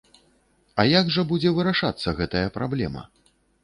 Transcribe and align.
Як 0.99 1.13
жа 1.17 1.27
будзе 1.33 1.53
вырашацца 1.61 2.17
гэтая 2.23 2.47
праблема? 2.61 3.11